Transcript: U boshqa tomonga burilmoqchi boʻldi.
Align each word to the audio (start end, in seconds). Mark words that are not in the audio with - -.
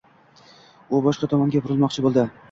U 0.99 1.01
boshqa 1.07 1.29
tomonga 1.33 1.61
burilmoqchi 1.67 2.05
boʻldi. 2.07 2.25